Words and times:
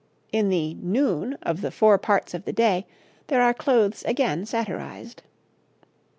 In 0.31 0.49
the 0.49 0.73
'Noon' 0.81 1.35
of 1.43 1.61
the 1.61 1.69
'Four 1.69 1.99
Parts 1.99 2.33
of 2.33 2.45
the 2.45 2.51
Day' 2.51 2.87
there 3.27 3.43
are 3.43 3.53
clothes 3.53 4.03
again 4.07 4.47
satirized. 4.47 5.21